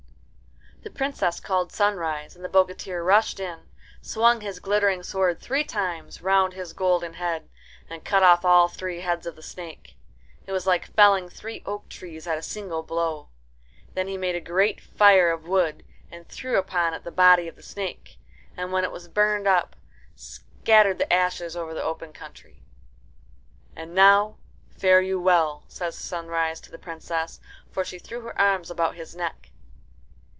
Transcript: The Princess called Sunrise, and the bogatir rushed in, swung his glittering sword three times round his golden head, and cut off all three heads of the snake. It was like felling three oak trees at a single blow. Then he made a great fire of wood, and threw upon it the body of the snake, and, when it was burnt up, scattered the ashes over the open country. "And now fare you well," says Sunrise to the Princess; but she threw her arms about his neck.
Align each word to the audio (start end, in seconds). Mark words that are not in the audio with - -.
The 0.83 0.89
Princess 0.89 1.39
called 1.39 1.71
Sunrise, 1.71 2.35
and 2.35 2.43
the 2.43 2.49
bogatir 2.49 3.03
rushed 3.03 3.39
in, 3.39 3.69
swung 4.01 4.41
his 4.41 4.59
glittering 4.59 5.03
sword 5.03 5.39
three 5.39 5.63
times 5.63 6.23
round 6.23 6.53
his 6.53 6.73
golden 6.73 7.13
head, 7.13 7.47
and 7.87 8.03
cut 8.03 8.23
off 8.23 8.43
all 8.43 8.67
three 8.67 9.01
heads 9.01 9.27
of 9.27 9.35
the 9.35 9.43
snake. 9.43 9.95
It 10.47 10.51
was 10.51 10.65
like 10.65 10.91
felling 10.95 11.29
three 11.29 11.61
oak 11.67 11.87
trees 11.87 12.25
at 12.25 12.39
a 12.39 12.41
single 12.41 12.81
blow. 12.81 13.29
Then 13.93 14.07
he 14.07 14.17
made 14.17 14.33
a 14.33 14.39
great 14.41 14.81
fire 14.81 15.29
of 15.29 15.47
wood, 15.47 15.85
and 16.09 16.27
threw 16.27 16.57
upon 16.57 16.95
it 16.95 17.03
the 17.03 17.11
body 17.11 17.47
of 17.47 17.55
the 17.57 17.61
snake, 17.61 18.17
and, 18.57 18.71
when 18.71 18.83
it 18.83 18.91
was 18.91 19.07
burnt 19.07 19.45
up, 19.45 19.75
scattered 20.15 20.97
the 20.97 21.13
ashes 21.13 21.55
over 21.55 21.75
the 21.75 21.83
open 21.83 22.11
country. 22.11 22.63
"And 23.75 23.93
now 23.93 24.37
fare 24.75 25.01
you 25.03 25.21
well," 25.21 25.63
says 25.67 25.95
Sunrise 25.95 26.59
to 26.61 26.71
the 26.71 26.79
Princess; 26.79 27.39
but 27.71 27.85
she 27.85 27.99
threw 27.99 28.21
her 28.21 28.41
arms 28.41 28.71
about 28.71 28.95
his 28.95 29.15
neck. 29.15 29.49